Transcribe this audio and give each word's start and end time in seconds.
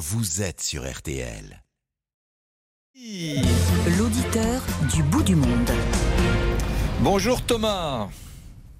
vous 0.00 0.40
êtes 0.40 0.62
sur 0.62 0.90
RTL. 0.90 1.62
L'auditeur 3.98 4.62
du 4.94 5.02
bout 5.02 5.22
du 5.22 5.36
monde. 5.36 5.70
Bonjour 7.00 7.44
Thomas. 7.44 8.08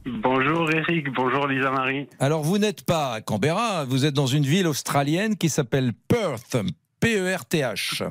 Bonjour 0.07 0.71
Eric, 0.73 1.13
bonjour 1.13 1.47
Lisa 1.47 1.71
Marie. 1.73 2.09
Alors 2.21 2.43
vous 2.43 2.57
n'êtes 2.57 2.87
pas 2.87 3.13
à 3.13 3.21
Canberra, 3.21 3.85
vous 3.85 4.07
êtes 4.07 4.15
dans 4.15 4.27
une 4.27 4.45
ville 4.45 4.67
australienne 4.67 5.37
qui 5.37 5.51
s'appelle 5.51 5.93
Perth, 6.09 6.57
P-E-R-T-H. 7.01 8.03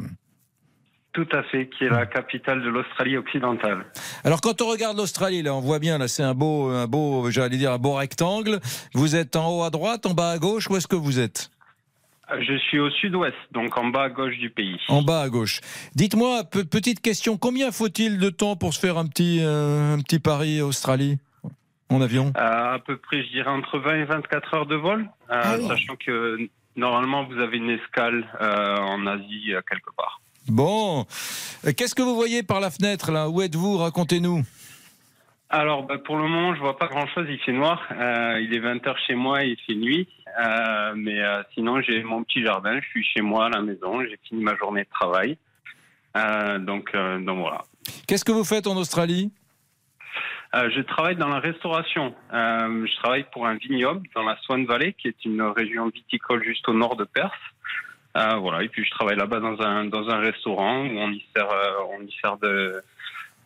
Tout 1.12 1.28
à 1.32 1.42
fait, 1.42 1.68
qui 1.68 1.86
est 1.86 1.90
la 1.90 2.06
capitale 2.06 2.62
de 2.62 2.70
l'Australie 2.70 3.18
occidentale. 3.18 3.88
Alors 4.24 4.40
quand 4.40 4.62
on 4.62 4.68
regarde 4.68 4.98
l'Australie, 4.98 5.42
là 5.42 5.56
on 5.56 5.62
voit 5.62 5.80
bien, 5.80 5.98
là 5.98 6.08
c'est 6.08 6.22
un 6.22 6.36
beau, 6.36 6.70
un 6.70 6.86
beau, 6.86 7.32
j'allais 7.32 7.58
dire 7.58 7.72
un 7.72 7.80
beau 7.80 7.96
rectangle. 7.96 8.60
Vous 8.94 9.16
êtes 9.16 9.36
en 9.36 9.50
haut 9.50 9.64
à 9.64 9.72
droite, 9.72 10.06
en 10.06 10.14
bas 10.14 10.30
à 10.30 10.38
gauche, 10.38 10.70
où 10.70 10.78
est-ce 10.78 10.88
que 10.88 10.96
vous 10.96 11.18
êtes? 11.18 11.50
Je 12.40 12.58
suis 12.58 12.80
au 12.80 12.90
sud-ouest, 12.92 13.36
donc 13.52 13.76
en 13.78 13.88
bas 13.88 14.04
à 14.04 14.10
gauche 14.10 14.38
du 14.38 14.50
pays. 14.50 14.78
En 14.88 15.02
bas 15.02 15.22
à 15.22 15.30
gauche. 15.30 15.62
Dites-moi, 15.96 16.44
pe- 16.44 16.64
petite 16.64 17.02
question, 17.02 17.38
combien 17.38 17.72
faut-il 17.72 18.20
de 18.20 18.30
temps 18.30 18.56
pour 18.56 18.74
se 18.74 18.80
faire 18.80 18.98
un 18.98 19.08
petit, 19.08 19.40
euh, 19.42 19.96
un 19.96 20.00
petit 20.00 20.20
pari 20.20 20.62
Australie 20.62 21.18
en 21.90 22.02
avion? 22.02 22.32
Euh, 22.38 22.74
à 22.76 22.80
peu 22.80 22.98
près, 22.98 23.24
je 23.24 23.30
dirais, 23.30 23.50
entre 23.50 23.80
20 23.80 23.96
et 23.96 24.04
24 24.06 24.54
heures 24.54 24.66
de 24.68 24.76
vol, 24.76 25.02
euh, 25.02 25.42
Ah 25.42 25.56
oui. 25.60 25.68
sachant 25.68 25.96
que 25.96 26.38
normalement 26.76 27.24
vous 27.26 27.40
avez 27.40 27.58
une 27.58 27.72
escale 27.72 28.28
en 28.40 29.06
Asie 29.08 29.52
quelque 29.70 29.90
part. 29.98 30.22
Bon, 30.48 31.06
qu'est-ce 31.78 31.94
que 31.96 32.02
vous 32.02 32.16
voyez 32.16 32.44
par 32.44 32.60
la 32.60 32.70
fenêtre 32.72 33.12
là? 33.12 33.28
Où 33.30 33.42
êtes-vous? 33.42 33.78
Racontez-nous. 33.78 34.44
Alors, 35.52 35.84
bah, 35.84 35.98
pour 35.98 36.16
le 36.18 36.24
moment, 36.28 36.54
je 36.54 36.60
vois 36.60 36.78
pas 36.78 36.88
grand-chose. 36.88 37.26
Il 37.28 37.40
fait 37.40 37.52
noir. 37.52 37.82
Il 38.40 38.50
est 38.54 38.60
20 38.60 38.86
heures 38.88 38.98
chez 39.08 39.16
moi. 39.16 39.44
Il 39.44 39.58
fait 39.66 39.74
nuit. 39.76 40.08
Euh, 40.40 40.94
mais 40.96 41.20
euh, 41.20 41.42
sinon, 41.54 41.82
j'ai 41.82 42.04
mon 42.04 42.24
petit 42.24 42.44
jardin. 42.44 42.80
Je 42.82 42.88
suis 42.88 43.04
chez 43.04 43.22
moi 43.22 43.46
à 43.46 43.50
la 43.50 43.62
maison. 43.62 44.02
J'ai 44.04 44.20
fini 44.28 44.44
ma 44.44 44.56
journée 44.56 44.84
de 44.84 44.90
travail. 44.90 45.38
Euh, 46.18 46.60
donc, 46.60 46.92
donc 46.94 47.40
voilà. 47.40 47.62
Qu'est-ce 48.08 48.26
que 48.26 48.32
vous 48.32 48.44
faites 48.44 48.68
en 48.68 48.76
Australie? 48.78 49.32
Je 50.54 50.82
travaille 50.82 51.16
dans 51.16 51.28
la 51.28 51.40
restauration. 51.40 52.16
Je 52.32 52.98
travaille 52.98 53.26
pour 53.32 53.46
un 53.46 53.56
vignoble 53.56 54.08
dans 54.16 54.24
la 54.24 54.36
Swan 54.42 54.66
Valley, 54.66 54.94
qui 54.94 55.08
est 55.08 55.26
une 55.26 55.44
région 55.44 55.88
viticole 55.90 56.44
juste 56.44 56.68
au 56.68 56.74
nord 56.74 56.96
de 56.96 57.04
Perth. 57.04 57.32
Voilà. 58.16 58.64
Et 58.64 58.70
puis 58.70 58.84
je 58.84 58.90
travaille 58.90 59.16
là-bas 59.16 59.40
dans 59.40 59.62
un 59.62 59.86
dans 59.86 60.10
un 60.10 60.18
restaurant 60.18 60.80
où 60.86 60.98
on 60.98 61.12
y 61.12 61.24
sert 61.36 61.50
on 61.92 62.02
y 62.02 62.12
sert 62.20 62.38
de 62.38 62.82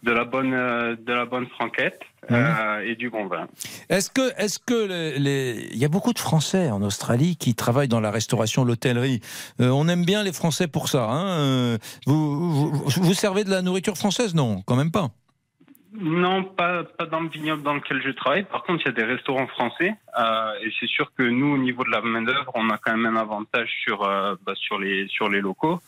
de 0.03 0.11
la 0.11 0.25
bonne 0.25 0.53
euh, 0.53 0.95
de 0.95 1.13
la 1.13 1.25
bonne 1.25 1.47
franquette 1.47 2.01
euh, 2.31 2.79
et 2.85 2.95
du 2.95 3.09
bon 3.09 3.25
vin. 3.27 3.47
Est-ce 3.89 4.09
que, 4.09 4.31
est-ce 4.41 4.59
que 4.59 4.87
les, 4.87 5.19
les- 5.19 5.67
il 5.71 5.77
y 5.77 5.85
a 5.85 5.89
beaucoup 5.89 6.13
de 6.13 6.19
Français 6.19 6.69
en 6.71 6.81
Australie 6.81 7.35
qui 7.37 7.55
travaillent 7.55 7.87
dans 7.87 7.99
la 7.99 8.11
restauration, 8.11 8.63
l'hôtellerie. 8.65 9.19
Euh, 9.59 9.69
on 9.69 9.87
aime 9.87 10.05
bien 10.05 10.23
les 10.23 10.33
Français 10.33 10.67
pour 10.67 10.87
ça. 10.89 11.03
Hein 11.09 11.77
vous, 12.05 12.69
vous, 12.69 12.83
vous 12.87 13.13
servez 13.13 13.43
de 13.43 13.49
la 13.49 13.61
nourriture 13.61 13.97
française? 13.97 14.35
Non, 14.35 14.61
quand 14.65 14.75
même 14.75 14.91
pas. 14.91 15.09
Non, 15.95 16.43
pas, 16.43 16.83
pas 16.83 17.05
dans 17.05 17.19
le 17.19 17.29
vignoble 17.29 17.61
dans 17.61 17.75
lequel 17.75 18.01
je 18.03 18.09
travaille. 18.11 18.43
Par 18.45 18.63
contre, 18.63 18.81
il 18.83 18.85
y 18.87 18.89
a 18.89 18.93
des 18.93 19.03
restaurants 19.03 19.45
français. 19.47 19.93
euh, 20.19 20.51
et 20.63 20.71
c'est 20.79 20.87
sûr 20.87 21.11
que 21.15 21.21
nous, 21.23 21.53
au 21.53 21.57
niveau 21.57 21.83
de 21.83 21.91
la 21.91 22.01
main-d'œuvre, 22.01 22.51
on 22.55 22.69
a 22.71 22.77
quand 22.79 22.97
même 22.97 23.15
un 23.15 23.19
avantage 23.19 23.69
sur, 23.83 24.01
euh, 24.03 24.33
bah, 24.43 24.53
sur, 24.55 24.79
les, 24.79 25.07
sur 25.07 25.29
les 25.29 25.39
locaux. 25.39 25.79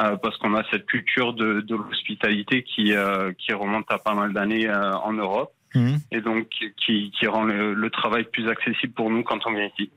Euh, 0.00 0.16
parce 0.16 0.36
qu'on 0.38 0.54
a 0.54 0.62
cette 0.70 0.86
culture 0.86 1.34
de, 1.34 1.60
de 1.60 1.74
l'hospitalité 1.76 2.62
qui, 2.64 2.92
euh, 2.94 3.32
qui 3.38 3.52
remonte 3.52 3.86
à 3.90 3.98
pas 3.98 4.14
mal 4.14 4.32
d'années 4.32 4.68
euh, 4.68 4.92
en 4.94 5.12
Europe. 5.12 5.52
Mhm. 5.74 5.98
Et 6.12 6.20
donc, 6.20 6.48
qui, 6.84 7.10
qui 7.10 7.26
rend 7.26 7.44
le, 7.44 7.72
le 7.74 7.90
travail 7.90 8.24
plus 8.24 8.48
accessible 8.48 8.92
pour 8.92 9.10
nous 9.10 9.22
quand 9.22 9.38
on 9.46 9.52
vient 9.54 9.68
ici. 9.78 9.90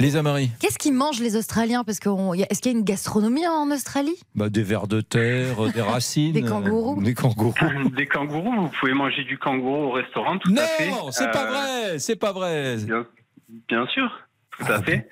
Lisa 0.00 0.22
Marie 0.22 0.50
Qu'est-ce 0.60 0.78
qu'ils 0.78 0.92
mangent 0.94 1.20
les 1.20 1.36
Australiens? 1.36 1.84
Parce 1.84 2.00
a- 2.42 2.46
est-ce 2.50 2.60
qu'il 2.60 2.72
y 2.72 2.74
a 2.74 2.78
une 2.78 2.84
gastronomie 2.84 3.46
en 3.46 3.70
Australie? 3.70 4.16
Bah, 4.34 4.48
Des 4.48 4.62
vers 4.64 4.88
de 4.88 5.00
terre, 5.00 5.70
des 5.72 5.80
racines. 5.92 6.32
Des 6.32 6.42
kangourous. 6.42 7.00
Des 7.02 7.14
kangourous. 7.14 7.54
Des 7.96 8.06
kangourous, 8.06 8.52
vous 8.62 8.68
pouvez 8.80 8.92
manger 8.92 9.22
du 9.24 9.38
kangourou 9.38 9.84
au 9.84 9.90
restaurant, 9.92 10.36
tout 10.38 10.52
à 10.56 10.62
fait. 10.66 10.90
Non, 10.90 11.12
c'est 11.12 11.30
pas 11.30 11.46
vrai, 11.46 11.98
c'est 12.00 12.16
pas 12.16 12.32
vrai. 12.32 12.76
Bien, 12.78 13.06
bien 13.68 13.86
sûr, 13.86 14.10
tout 14.58 14.64
Ah 14.68 14.74
à 14.74 14.82
fait. 14.82 15.08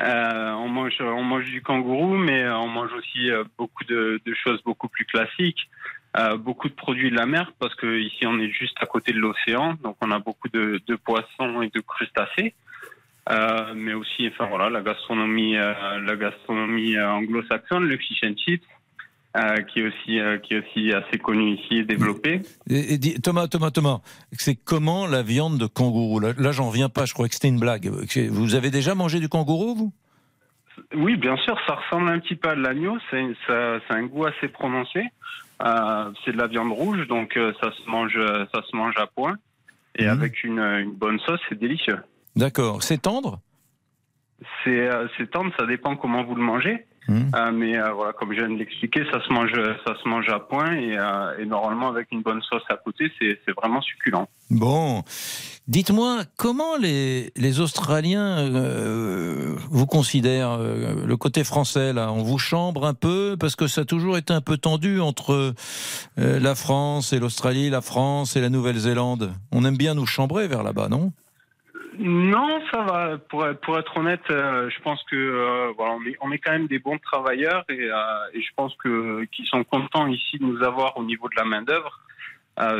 Euh, 0.00 0.52
on 0.52 0.68
mange, 0.68 1.00
on 1.00 1.22
mange 1.22 1.44
du 1.44 1.62
kangourou, 1.62 2.16
mais 2.16 2.42
euh, 2.42 2.56
on 2.58 2.68
mange 2.68 2.92
aussi 2.94 3.30
euh, 3.30 3.44
beaucoup 3.56 3.84
de, 3.84 4.20
de 4.24 4.34
choses 4.34 4.60
beaucoup 4.64 4.88
plus 4.88 5.04
classiques, 5.04 5.68
euh, 6.16 6.36
beaucoup 6.36 6.68
de 6.68 6.74
produits 6.74 7.10
de 7.10 7.16
la 7.16 7.26
mer, 7.26 7.52
parce 7.60 7.74
que 7.76 7.98
ici 8.00 8.26
on 8.26 8.38
est 8.40 8.50
juste 8.50 8.76
à 8.80 8.86
côté 8.86 9.12
de 9.12 9.18
l'océan, 9.18 9.74
donc 9.82 9.96
on 10.00 10.10
a 10.10 10.18
beaucoup 10.18 10.48
de, 10.48 10.80
de 10.86 10.96
poissons 10.96 11.62
et 11.62 11.68
de 11.68 11.80
crustacés. 11.80 12.54
Euh, 13.30 13.72
mais 13.74 13.94
aussi, 13.94 14.28
enfin 14.28 14.46
voilà, 14.46 14.68
la 14.68 14.82
gastronomie, 14.82 15.56
euh, 15.56 16.00
la 16.00 16.16
gastronomie 16.16 17.00
anglo-saxonne, 17.00 17.84
le 17.84 17.96
fish 17.96 18.22
and 18.22 18.36
chips, 18.36 18.66
euh, 19.36 19.62
qui 19.62 19.80
est 19.80 19.86
aussi, 19.88 20.20
euh, 20.20 20.38
qui 20.38 20.54
est 20.54 20.58
aussi 20.66 20.92
assez 20.92 21.18
connu 21.18 21.54
ici 21.54 21.78
et 21.78 21.84
développé. 21.84 22.40
Et- 22.68 22.94
et 22.94 22.98
dis- 22.98 23.20
Thomas, 23.20 23.48
Thomas, 23.48 23.70
Thomas, 23.70 24.00
c'est 24.32 24.54
comment 24.54 25.06
la 25.06 25.22
viande 25.22 25.58
de 25.58 25.66
kangourou? 25.66 26.20
Là, 26.20 26.32
là, 26.38 26.52
j'en 26.52 26.68
reviens 26.68 26.88
pas, 26.88 27.04
je 27.04 27.14
crois 27.14 27.28
que 27.28 27.34
c'était 27.34 27.48
une 27.48 27.58
blague. 27.60 27.88
Vous 28.30 28.54
avez 28.54 28.70
déjà 28.70 28.94
mangé 28.94 29.18
du 29.20 29.28
kangourou, 29.28 29.74
vous? 29.74 29.92
Oui, 30.96 31.16
bien 31.16 31.36
sûr, 31.38 31.56
ça 31.66 31.74
ressemble 31.76 32.08
un 32.10 32.18
petit 32.18 32.34
peu 32.36 32.48
à 32.50 32.54
de 32.56 32.60
l'agneau. 32.60 32.96
C'est 33.10 33.24
un 33.90 34.02
goût 34.04 34.24
assez 34.26 34.48
prononcé. 34.48 35.04
Euh, 35.64 36.10
c'est 36.24 36.32
de 36.32 36.36
la 36.38 36.48
viande 36.48 36.72
rouge, 36.72 37.06
donc 37.06 37.38
ça 37.60 37.70
se 37.72 37.88
mange, 37.90 38.18
ça 38.52 38.62
se 38.68 38.76
mange 38.76 38.94
à 38.96 39.06
point. 39.06 39.36
Et 39.96 40.04
Mhm. 40.04 40.10
avec 40.10 40.42
une, 40.42 40.58
une 40.58 40.92
bonne 40.92 41.20
sauce, 41.20 41.38
c'est 41.48 41.58
délicieux. 41.58 41.98
D'accord. 42.34 42.82
C'est 42.82 42.98
tendre? 43.02 43.40
C'est 44.64 45.30
tendre, 45.30 45.52
ça 45.58 45.66
dépend 45.66 45.96
comment 45.96 46.24
vous 46.24 46.34
le 46.34 46.42
mangez. 46.42 46.84
Mhm. 47.06 47.30
Euh, 47.34 47.52
mais 47.52 47.78
euh, 47.78 47.92
voilà, 47.92 48.12
comme 48.12 48.32
je 48.32 48.38
viens 48.38 48.48
de 48.48 48.56
l'expliquer, 48.56 49.04
ça 49.12 49.22
se 49.22 49.32
mange, 49.32 49.52
ça 49.86 49.94
se 50.02 50.08
mange 50.08 50.28
à 50.28 50.40
point 50.40 50.72
et, 50.72 50.96
euh, 50.98 51.38
et 51.38 51.44
normalement 51.44 51.88
avec 51.88 52.08
une 52.12 52.22
bonne 52.22 52.40
sauce 52.42 52.62
à 52.70 52.76
côté, 52.76 53.10
c'est 53.20 53.52
vraiment 53.56 53.82
succulent. 53.82 54.26
Bon, 54.50 55.02
dites-moi, 55.68 56.22
comment 56.36 56.76
les, 56.80 57.32
les 57.36 57.60
Australiens 57.60 58.48
vous 59.70 59.86
considèrent 59.86 60.58
le 60.58 61.16
côté 61.16 61.44
français 61.44 61.92
là? 61.92 62.12
On 62.12 62.22
vous 62.22 62.38
chambre 62.38 62.86
un 62.86 62.94
peu? 62.94 63.36
Parce 63.38 63.56
que 63.56 63.66
ça 63.66 63.82
a 63.82 63.84
toujours 63.84 64.16
été 64.16 64.32
un 64.32 64.40
peu 64.40 64.56
tendu 64.56 65.00
entre 65.00 65.54
la 66.16 66.54
France 66.54 67.12
et 67.12 67.18
l'Australie, 67.18 67.70
la 67.70 67.80
France 67.80 68.36
et 68.36 68.40
la 68.40 68.50
Nouvelle-Zélande. 68.50 69.32
On 69.50 69.64
aime 69.64 69.76
bien 69.76 69.94
nous 69.94 70.06
chambrer 70.06 70.46
vers 70.46 70.62
là-bas, 70.62 70.88
non? 70.88 71.12
Non, 71.98 72.60
ça 72.72 72.82
va. 72.82 73.18
Pour, 73.18 73.46
être- 73.46 73.60
pour 73.60 73.78
être 73.78 73.96
honnête, 73.96 74.22
euh, 74.30 74.68
je 74.70 74.80
pense 74.82 75.02
que 75.04 75.16
euh, 75.16 75.72
voilà, 75.76 75.96
on 76.20 76.32
est, 76.32 76.38
quand 76.38 76.52
même 76.52 76.66
des 76.66 76.78
bons 76.78 76.98
travailleurs 76.98 77.64
et, 77.68 77.88
euh, 77.90 77.96
et 78.32 78.40
je 78.42 78.50
pense 78.56 78.74
que 78.76 79.24
qu'ils 79.26 79.46
sont 79.46 79.64
contents 79.64 80.06
ici 80.06 80.38
de 80.38 80.44
nous 80.44 80.62
avoir 80.62 80.96
au 80.96 81.04
niveau 81.04 81.28
de 81.28 81.36
la 81.36 81.44
main 81.44 81.62
d'œuvre. 81.62 82.00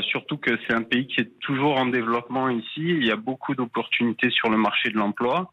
Surtout 0.03 0.37
que 0.37 0.57
c'est 0.67 0.73
un 0.73 0.83
pays 0.85 1.09
qui 1.09 1.21
est 1.21 1.39
toujours 1.41 1.77
en 1.77 1.87
développement 1.87 2.49
ici. 2.49 2.77
Il 2.77 3.05
y 3.05 3.11
a 3.11 3.17
beaucoup 3.17 3.57
d'opportunités 3.57 4.31
sur 4.31 4.49
le 4.49 4.57
marché 4.57 4.91
de 4.91 4.97
l'emploi. 4.97 5.51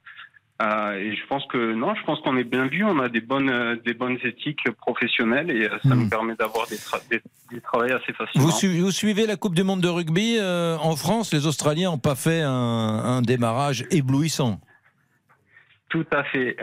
Euh, 0.61 0.93
et 0.93 1.15
je 1.15 1.25
pense 1.27 1.43
que 1.47 1.73
non, 1.73 1.95
je 1.95 2.03
pense 2.03 2.19
qu'on 2.21 2.37
est 2.37 2.43
bien 2.43 2.67
vu. 2.67 2.83
On 2.83 2.99
a 2.99 3.09
des 3.09 3.21
bonnes, 3.21 3.49
euh, 3.49 3.75
des 3.85 3.93
bonnes 3.93 4.17
éthiques 4.23 4.69
professionnelles 4.77 5.49
et 5.49 5.65
euh, 5.65 5.77
ça 5.83 5.95
Hmm. 5.95 6.01
nous 6.03 6.09
permet 6.09 6.35
d'avoir 6.35 6.67
des, 6.67 6.75
tra- 6.75 7.01
des, 7.09 7.21
des 7.51 7.61
travails 7.61 7.91
assez 7.93 8.13
facilement. 8.13 8.45
vous, 8.47 8.51
su- 8.51 8.79
vous 8.79 8.91
suivez 8.91 9.25
la 9.25 9.37
Coupe 9.37 9.55
du 9.55 9.63
Monde 9.63 9.81
de 9.81 9.87
rugby 9.87 10.37
en 10.41 10.95
France? 10.95 11.33
Les 11.33 11.47
Australiens 11.47 11.89
n'ont 11.91 11.97
pas 11.97 12.15
fait 12.15 12.41
un, 12.41 12.51
un 12.51 13.21
démarrage 13.21 13.85
éblouissant. 13.91 14.59
Tout 15.89 16.05
à 16.11 16.23
fait. 16.25 16.55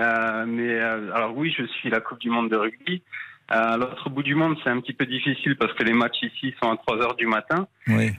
Mais 0.46 0.78
alors 0.78 1.36
oui, 1.36 1.52
je 1.58 1.64
suis 1.66 1.90
la 1.90 2.00
Coupe 2.00 2.18
du 2.20 2.30
Monde 2.30 2.50
de 2.50 2.56
rugby. 2.56 3.02
À 3.48 3.76
l'autre 3.78 4.10
bout 4.10 4.22
du 4.22 4.34
monde, 4.34 4.56
c'est 4.62 4.68
un 4.70 4.78
petit 4.80 4.92
peu 4.92 5.06
difficile 5.06 5.56
parce 5.56 5.72
que 5.72 5.82
les 5.82 5.94
matchs 5.94 6.22
ici 6.22 6.54
sont 6.62 6.70
à 6.70 6.76
3 6.76 6.96
heures 6.98 7.14
du 7.16 7.26
matin. 7.26 7.66
Oui. 7.86 8.10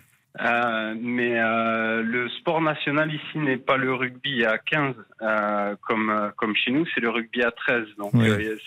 Euh, 0.41 0.95
mais 0.97 1.37
euh, 1.37 2.01
le 2.01 2.29
sport 2.29 2.61
national 2.61 3.13
ici 3.13 3.37
n'est 3.37 3.57
pas 3.57 3.75
le 3.75 3.93
rugby 3.93 4.45
à 4.45 4.57
15 4.57 4.95
euh, 5.21 5.75
comme 5.85 6.31
comme 6.37 6.55
chez 6.55 6.71
nous, 6.71 6.85
c'est 6.93 7.01
le 7.01 7.09
rugby 7.09 7.43
à 7.43 7.51
13. 7.51 7.87
Donc 7.97 8.13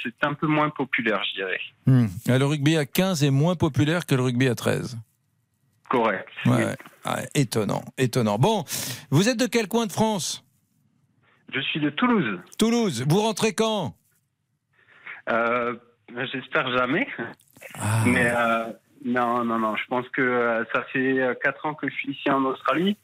c'est 0.02 0.26
un 0.26 0.34
peu 0.34 0.46
moins 0.46 0.68
populaire, 0.68 1.22
je 1.30 1.40
dirais. 1.40 1.60
Hmm. 1.86 2.06
Ah, 2.28 2.38
Le 2.38 2.44
rugby 2.44 2.76
à 2.76 2.84
15 2.84 3.24
est 3.24 3.30
moins 3.30 3.54
populaire 3.54 4.04
que 4.04 4.14
le 4.14 4.22
rugby 4.22 4.48
à 4.48 4.54
13. 4.54 4.98
Correct. 5.88 6.28
Ouais. 6.46 6.76
Ah, 7.04 7.20
étonnant, 7.34 7.82
étonnant. 7.96 8.38
Bon, 8.38 8.64
vous 9.10 9.28
êtes 9.28 9.38
de 9.38 9.46
quel 9.46 9.66
coin 9.66 9.86
de 9.86 9.92
France? 9.92 10.44
Je 11.54 11.60
suis 11.60 11.80
de 11.80 11.90
Toulouse. 11.90 12.38
Toulouse. 12.58 13.04
Vous 13.08 13.20
rentrez 13.20 13.54
quand? 13.54 13.94
J'espère 15.26 16.76
jamais. 16.76 17.06
Ah. 17.78 18.04
Mais 18.06 18.30
non, 19.04 19.44
non, 19.44 19.58
non. 19.58 19.76
Je 19.76 19.86
pense 19.86 20.08
que 20.10 20.22
euh, 20.22 20.64
ça 20.72 20.82
fait 20.84 21.20
euh, 21.20 21.34
quatre 21.34 21.66
ans 21.66 21.74
que 21.74 21.88
je 21.88 21.94
suis 21.94 22.12
ici 22.12 22.30
en 22.30 22.44
Australie. 22.44 22.96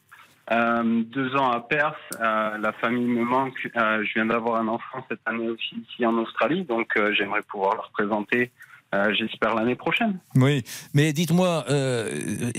Euh, 0.50 1.02
deux 1.04 1.36
ans 1.36 1.50
à 1.50 1.60
Perth. 1.60 1.98
La 2.20 2.72
famille 2.80 3.06
me 3.06 3.22
manque. 3.22 3.58
Je 3.74 4.14
viens 4.14 4.26
d'avoir 4.26 4.60
un 4.60 4.68
enfant 4.68 5.04
cette 5.10 5.20
année 5.26 5.48
aussi 5.48 5.76
ici 5.76 6.06
en 6.06 6.16
Australie. 6.16 6.64
Donc 6.64 6.98
j'aimerais 7.12 7.42
pouvoir 7.42 7.74
le 7.74 7.80
représenter 7.80 8.50
euh, 8.94 9.12
j'espère 9.18 9.54
l'année 9.54 9.74
prochaine. 9.76 10.18
Oui, 10.34 10.62
mais 10.94 11.12
dites-moi, 11.12 11.64
euh, 11.70 12.50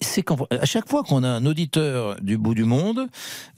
c'est 0.00 0.24
à 0.50 0.64
chaque 0.66 0.88
fois 0.88 1.02
qu'on 1.04 1.22
a 1.22 1.28
un 1.28 1.46
auditeur 1.46 2.16
du 2.20 2.36
bout 2.38 2.54
du 2.54 2.64
monde, 2.64 3.06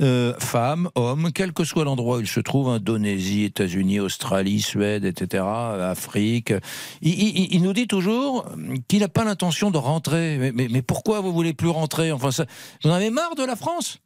euh, 0.03 0.35
femme, 0.39 0.91
homme, 0.95 1.31
quel 1.35 1.53
que 1.53 1.65
soit 1.65 1.85
l'endroit 1.85 2.19
où 2.19 2.21
il 2.21 2.27
se 2.29 2.41
trouve, 2.41 2.69
Indonésie, 2.69 3.45
États-Unis, 3.45 4.01
Australie, 4.01 4.61
Suède, 4.61 5.05
etc., 5.05 5.45
Afrique, 5.45 6.53
il, 7.01 7.15
il- 7.15 7.55
il 7.55 7.63
nous 7.63 7.73
dit 7.73 7.87
toujours 7.87 8.45
qu'il 8.89 9.01
n'a 9.01 9.09
pas 9.09 9.25
l'intention 9.25 9.71
de 9.71 9.79
rentrer. 9.79 10.37
Mais, 10.39 10.53
mais- 10.53 10.69
mais 10.71 10.83
pourquoi 10.83 11.21
vous 11.21 11.33
voulez 11.33 11.55
plus 11.55 11.69
rentrer? 11.71 12.13
Enfin, 12.13 12.31
ça, 12.31 12.45
vous 12.85 12.91
en 12.91 12.93
avez 12.95 13.11
marre 13.11 13.35
de 13.37 13.45
la 13.45 13.57
France? 13.57 13.99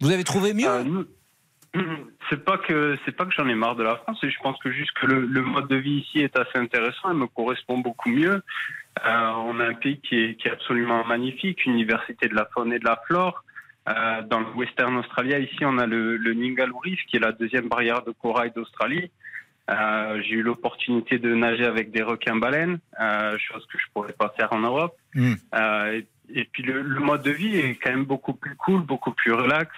Vous 0.00 0.10
avez 0.10 0.24
trouvé 0.24 0.52
mieux? 0.52 0.66
c'est 2.30 2.44
pas 2.44 2.58
que 2.58 2.96
c'est 3.04 3.16
pas 3.16 3.24
que 3.24 3.32
j'en 3.32 3.48
ai 3.48 3.54
marre 3.54 3.76
de 3.76 3.82
la 3.82 3.96
France, 3.96 4.18
et 4.22 4.30
je 4.30 4.38
pense 4.40 4.58
que 4.58 4.70
juste 4.70 4.92
que 4.92 5.06
le, 5.06 5.20
le 5.20 5.42
mode 5.42 5.68
de 5.68 5.76
vie 5.76 6.00
ici 6.00 6.20
est 6.20 6.36
assez 6.36 6.58
intéressant 6.58 7.10
et 7.10 7.14
me 7.14 7.26
correspond 7.26 7.78
beaucoup 7.78 8.10
mieux. 8.10 8.42
Euh, 9.06 9.30
on 9.46 9.58
a 9.58 9.68
un 9.68 9.74
pays 9.74 10.00
qui 10.00 10.16
est, 10.16 10.34
qui 10.34 10.48
est 10.48 10.52
absolument 10.52 11.04
magnifique, 11.04 11.64
université 11.64 12.28
de 12.28 12.34
la 12.34 12.46
faune 12.52 12.72
et 12.72 12.78
de 12.78 12.84
la 12.84 13.00
flore. 13.06 13.44
Euh, 13.88 14.22
dans 14.22 14.40
le 14.40 14.46
Western 14.54 14.96
Australia, 14.96 15.38
ici, 15.38 15.64
on 15.64 15.78
a 15.78 15.86
le, 15.86 16.16
le 16.16 16.34
Ningaloo 16.34 16.78
Reef, 16.78 17.00
qui 17.08 17.16
est 17.16 17.20
la 17.20 17.32
deuxième 17.32 17.68
barrière 17.68 18.02
de 18.02 18.12
corail 18.12 18.52
d'Australie. 18.54 19.10
Euh, 19.70 20.20
j'ai 20.22 20.34
eu 20.34 20.42
l'opportunité 20.42 21.18
de 21.18 21.34
nager 21.34 21.64
avec 21.64 21.90
des 21.90 22.02
requins-baleines, 22.02 22.78
euh, 23.00 23.36
chose 23.38 23.66
que 23.72 23.78
je 23.78 23.84
pourrais 23.94 24.12
pas 24.12 24.32
faire 24.36 24.52
en 24.52 24.60
Europe. 24.60 24.96
Euh, 25.54 26.00
et, 26.00 26.40
et 26.40 26.44
puis 26.44 26.62
le, 26.62 26.82
le 26.82 27.00
mode 27.00 27.22
de 27.22 27.30
vie 27.30 27.56
est 27.56 27.74
quand 27.76 27.90
même 27.90 28.04
beaucoup 28.04 28.34
plus 28.34 28.56
cool, 28.56 28.82
beaucoup 28.82 29.12
plus 29.12 29.32
relax. 29.32 29.70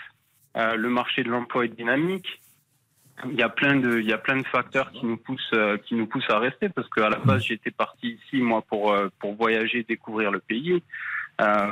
Euh, 0.56 0.76
le 0.76 0.88
marché 0.88 1.24
de 1.24 1.30
l'emploi 1.30 1.64
est 1.64 1.76
dynamique. 1.76 2.40
Il 3.26 3.38
y 3.38 3.42
a 3.42 3.48
plein 3.48 3.76
de, 3.76 4.00
il 4.00 4.06
y 4.06 4.12
a 4.12 4.18
plein 4.18 4.36
de 4.36 4.46
facteurs 4.46 4.90
qui 4.90 5.06
nous 5.06 5.16
poussent, 5.16 5.50
euh, 5.54 5.76
qui 5.78 5.94
nous 5.94 6.06
poussent 6.06 6.30
à 6.30 6.38
rester 6.38 6.68
parce 6.68 6.88
qu'à 6.88 7.08
la 7.08 7.18
base 7.18 7.44
j'étais 7.44 7.70
parti 7.70 8.18
ici 8.18 8.42
moi 8.42 8.62
pour 8.62 8.92
euh, 8.92 9.08
pour 9.20 9.34
voyager, 9.36 9.84
découvrir 9.84 10.32
le 10.32 10.40
pays, 10.40 10.82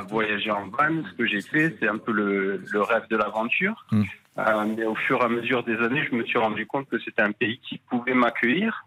voyager 0.07 0.51
en 0.51 0.67
van. 0.67 1.03
Ce 1.09 1.13
que 1.17 1.25
j'ai 1.25 1.41
fait, 1.41 1.75
c'est 1.79 1.87
un 1.87 1.97
peu 1.97 2.13
le, 2.13 2.63
le 2.71 2.81
rêve 2.81 3.07
de 3.09 3.17
l'aventure. 3.17 3.85
Mm. 3.91 4.03
Mais 4.75 4.85
au 4.85 4.95
fur 4.95 5.21
et 5.21 5.25
à 5.25 5.27
mesure 5.27 5.63
des 5.63 5.77
années, 5.77 6.03
je 6.09 6.15
me 6.15 6.23
suis 6.25 6.39
rendu 6.39 6.65
compte 6.65 6.89
que 6.89 6.97
c'était 6.99 7.21
un 7.21 7.33
pays 7.33 7.59
qui 7.59 7.77
pouvait 7.77 8.15
m'accueillir 8.15 8.83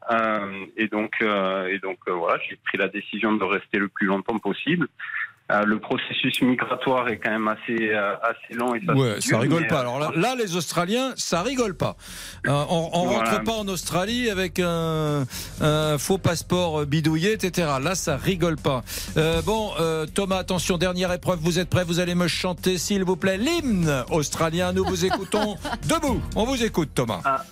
et 0.77 0.89
donc 0.89 1.13
et 1.21 1.79
donc 1.79 1.99
voilà, 2.09 2.43
j'ai 2.49 2.57
pris 2.65 2.79
la 2.79 2.89
décision 2.89 3.33
de 3.35 3.45
rester 3.45 3.79
le 3.79 3.89
plus 3.89 4.07
longtemps 4.07 4.39
possible. 4.39 4.89
Euh, 5.53 5.63
le 5.65 5.79
processus 5.79 6.43
migratoire 6.43 7.07
est 7.09 7.19
quand 7.19 7.31
même 7.31 7.47
assez 7.47 7.91
euh, 7.93 8.17
assez 8.21 8.55
long 8.55 8.75
et 8.75 8.83
ça 8.85 8.95
Ouais, 8.95 9.21
ça 9.21 9.39
rigole 9.39 9.61
mais, 9.63 9.69
pas. 9.69 9.77
euh, 9.77 9.81
Alors 9.83 10.01
là, 10.01 10.11
là, 10.17 10.35
les 10.37 10.57
Australiens, 10.57 11.13
ça 11.17 11.43
rigole 11.43 11.77
pas. 11.77 11.95
Euh, 12.49 12.51
on 12.69 12.91
on 12.93 13.07
Voilà. 13.07 13.31
rentre 13.31 13.45
pas 13.45 13.53
en 13.53 13.69
Australie 13.69 14.29
avec 14.29 14.59
un, 14.59 15.25
un 15.61 15.99
faux 15.99 16.19
passeport 16.19 16.85
bidouillé, 16.87 17.33
etc. 17.35 17.69
Là, 17.81 17.95
ça 17.95 18.17
rigole 18.17 18.57
pas. 18.57 18.83
Euh, 19.17 19.41
bon, 19.43 19.71
euh, 19.79 20.05
Thomas, 20.07 20.39
attention, 20.39 20.79
dernière 20.79 21.13
épreuve. 21.13 21.39
Vous 21.41 21.61
êtes 21.61 21.71
prêt? 21.71 21.85
Vous 21.85 22.01
allez 22.01 22.17
me 22.17 22.27
chanter, 22.27 22.77
s'il 22.77 23.05
vous 23.05 23.17
plaît, 23.17 23.39
l'hymne 23.39 24.05
australien. 24.11 24.73
Nous 24.73 24.85
vous 24.85 25.05
écoutons 25.05 25.57
debout. 25.89 26.21
On 26.35 26.45
vous 26.45 26.65
écoute, 26.65 26.91
Thomas. 26.93 27.21
Ah 27.25 27.45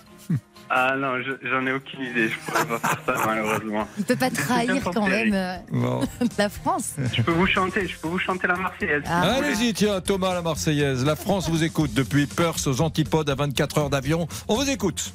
non, 0.70 1.20
je- 1.22 1.48
j'en 1.48 1.66
ai 1.66 1.72
aucune 1.72 2.00
idée. 2.02 2.28
Je 2.28 2.38
pourrais 2.46 2.66
pas 2.66 2.78
faire 2.78 3.00
ça 3.06 3.26
malheureusement. 3.26 3.86
Il 3.98 4.04
peut 4.04 4.16
pas 4.16 4.30
trahir 4.30 4.82
quand 4.84 5.06
même 5.06 5.32
euh, 5.34 5.56
Bon. 5.70 6.00
la 6.38 6.48
France. 6.48 6.94
Je 7.14 7.22
peux 7.22 7.32
vous 7.32 7.46
chanter, 7.46 7.86
je 7.86 7.96
peux 7.98 8.08
vous 8.08 8.18
chanter 8.18 8.46
la 8.46 8.56
Marseillaise. 8.56 9.02
Ah. 9.06 9.34
Allez-y, 9.36 9.72
tiens, 9.74 10.00
Thomas, 10.00 10.34
la 10.34 10.42
Marseillaise. 10.42 11.04
La 11.04 11.16
France 11.16 11.48
vous 11.48 11.62
écoute 11.64 11.92
depuis 11.94 12.26
Perth 12.26 12.66
aux 12.66 12.80
Antipodes 12.80 13.28
à 13.30 13.34
24 13.34 13.78
heures 13.78 13.90
d'avion. 13.90 14.26
On 14.48 14.56
vous 14.56 14.68
écoute. 14.70 15.12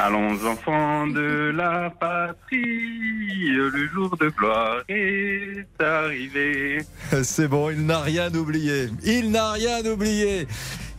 Allons 0.00 0.38
enfants 0.46 1.08
de 1.08 1.50
la 1.56 1.90
patrie, 1.90 3.48
le 3.50 3.88
jour 3.92 4.16
de 4.16 4.28
gloire 4.28 4.76
est 4.88 5.66
arrivé. 5.82 6.78
C'est 7.24 7.48
bon, 7.48 7.70
il 7.70 7.84
n'a 7.84 7.98
rien 8.00 8.32
oublié. 8.32 8.90
Il 9.02 9.32
n'a 9.32 9.50
rien 9.52 9.84
oublié. 9.84 10.46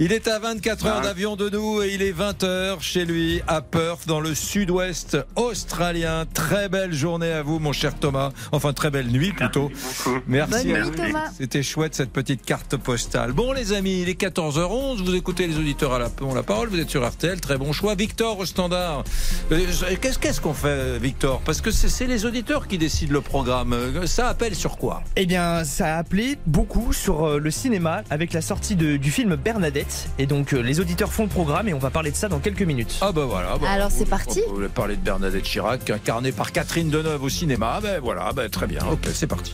Il 0.01 0.13
est 0.13 0.29
à 0.29 0.39
24 0.39 0.85
heures 0.85 0.97
Ah. 1.01 1.03
d'avion 1.03 1.35
de 1.35 1.49
nous 1.49 1.81
et 1.81 1.93
il 1.93 2.01
est 2.01 2.13
20 2.13 2.43
heures 2.45 2.81
chez 2.81 3.03
lui 3.03 3.41
à 3.47 3.61
Perth 3.61 4.07
dans 4.07 4.21
le 4.21 4.33
sud-ouest 4.33 5.17
australien. 5.35 6.25
Très 6.33 6.69
belle 6.69 6.93
journée 6.93 7.33
à 7.33 7.43
vous 7.43 7.59
mon 7.59 7.73
cher 7.73 7.93
Thomas. 7.99 8.31
Enfin 8.53 8.71
très 8.71 8.91
belle 8.91 9.07
nuit 9.07 9.33
plutôt. 9.33 9.69
Merci 9.69 10.03
beaucoup. 10.05 10.19
Merci 10.27 10.51
Bonne 10.67 10.75
à 10.75 10.79
nuit, 10.79 10.89
vous. 10.89 10.95
Thomas. 10.95 11.25
C'était 11.37 11.63
chouette 11.63 11.95
cette 11.95 12.11
petite 12.13 12.45
carte 12.45 12.77
postale. 12.77 13.33
Bon 13.33 13.51
les 13.51 13.73
amis, 13.73 14.01
il 14.03 14.07
est 14.07 14.17
14h11, 14.19 15.03
vous 15.03 15.15
écoutez 15.15 15.47
les 15.47 15.57
auditeurs 15.57 15.91
à 15.93 15.99
la, 15.99 16.07
ont 16.21 16.33
la 16.33 16.43
parole, 16.43 16.69
vous 16.69 16.79
êtes 16.79 16.89
sur 16.89 17.05
RTL, 17.05 17.41
très 17.41 17.57
bon 17.57 17.73
choix. 17.73 17.95
Victor 17.95 18.39
au 18.39 18.45
standard. 18.45 19.03
Euh, 19.51 19.65
Qu'est-ce 19.99 20.39
qu'on 20.39 20.53
fait 20.53 20.97
Victor? 20.99 21.41
Parce 21.43 21.59
que 21.59 21.71
c'est 21.71 22.07
les 22.07 22.25
auditeurs 22.25 22.69
qui 22.69 22.77
décident 22.77 23.11
le 23.11 23.21
programme. 23.21 23.75
Ça 24.05 24.29
appelle 24.29 24.55
sur 24.55 24.77
quoi? 24.77 25.03
Eh 25.17 25.25
bien, 25.25 25.65
ça 25.65 25.95
a 25.95 25.97
appelé 25.97 26.37
beaucoup 26.47 26.93
sur 26.93 27.25
euh, 27.25 27.37
le 27.39 27.51
cinéma 27.51 28.03
avec 28.09 28.31
la 28.31 28.41
sortie 28.41 28.77
de- 28.77 28.95
du 28.95 29.11
film 29.11 29.35
Bernadette. 29.35 29.87
Et 30.17 30.25
donc, 30.25 30.53
euh, 30.53 30.59
les 30.61 30.79
auditeurs 30.79 31.11
font 31.11 31.23
le 31.23 31.29
programme 31.29 31.67
et 31.67 31.73
on 31.73 31.79
va 31.79 31.89
parler 31.89 32.11
de 32.11 32.15
ça 32.15 32.27
dans 32.27 32.39
quelques 32.39 32.61
minutes. 32.61 32.97
Ah 33.01 33.11
bah 33.11 33.25
voilà. 33.25 33.57
bah, 33.57 33.69
Alors, 33.69 33.91
c'est 33.91 34.05
parti. 34.09 34.41
Vous 34.47 34.55
voulez 34.55 34.67
parler 34.69 34.95
de 34.95 35.01
Bernadette 35.01 35.43
Chirac, 35.43 35.89
incarnée 35.89 36.31
par 36.31 36.51
Catherine 36.51 36.89
Deneuve 36.89 37.23
au 37.23 37.29
cinéma. 37.29 37.79
Ben 37.81 37.99
voilà, 38.01 38.31
ben 38.33 38.49
très 38.49 38.67
bien. 38.67 38.81
Ok, 38.91 39.07
c'est 39.13 39.27
parti. 39.27 39.53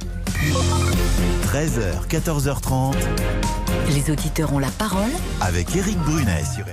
13h, 1.48 2.08
14h30 2.10 2.96
Les 3.90 4.12
auditeurs 4.12 4.54
ont 4.54 4.60
la 4.60 4.70
parole 4.70 5.12
avec 5.42 5.76
Eric 5.76 5.98
Brunet 6.00 6.44
sur. 6.56 6.66